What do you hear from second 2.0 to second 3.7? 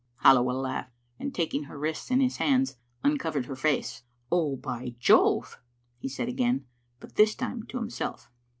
in his hands, uncovered her